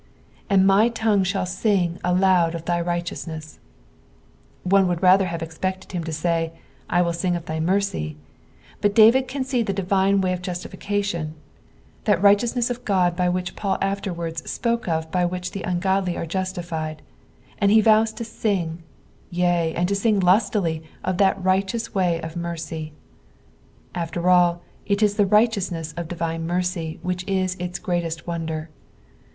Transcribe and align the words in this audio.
"And 0.49 0.65
my 0.65 0.89
tongue 0.89 1.23
ibnll 1.25 1.47
sing 1.47 1.99
aloud 2.03 2.55
of 2.55 2.65
thy 2.65 2.81
rigMeovmeu." 2.81 3.59
One 4.63 4.87
would 4.87 5.03
rather 5.03 5.25
have 5.27 5.41
eipected 5.41 5.91
him 5.91 6.03
to 6.05 6.11
say, 6.11 6.53
I 6.89 7.03
will 7.03 7.13
sing 7.13 7.35
of 7.35 7.45
thy 7.45 7.59
mercy; 7.59 8.17
but 8.81 8.95
David 8.95 9.27
can 9.27 9.43
aee 9.43 9.63
the 9.63 9.73
divine 9.73 10.19
way 10.19 10.33
of 10.33 10.41
juatiflcation, 10.41 11.33
that 12.05 12.19
righteousness 12.19 12.71
of 12.71 12.83
Qod 12.83 13.31
which 13.31 13.55
Paul 13.55 13.77
afterwards 13.79 14.49
spoke 14.49 14.87
of 14.87 15.11
by 15.11 15.23
which 15.23 15.51
the 15.51 15.61
ungodly 15.61 16.17
are 16.17 16.25
justified, 16.25 17.03
and 17.59 17.69
he 17.69 17.79
vows 17.79 18.11
to 18.13 18.25
sing, 18.25 18.81
yea, 19.29 19.75
and 19.75 19.87
to 19.87 19.93
sing 19.95 20.19
lustily 20.19 20.81
of 21.03 21.19
that 21.19 21.43
righteous 21.43 21.93
way 21.93 22.19
of 22.21 22.35
mercy. 22.35 22.91
After 23.93 24.27
all, 24.31 24.63
it 24.83 25.03
is 25.03 25.13
the 25.17 25.27
righteousness 25.27 25.93
of 25.95 26.07
divine 26.07 26.47
mercy 26.47 26.97
which 27.03 27.23
is 27.27 27.55
ifs 27.59 27.77
greatest 27.77 28.25
wonder. 28.25 28.71